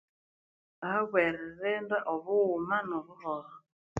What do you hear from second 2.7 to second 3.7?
no buholho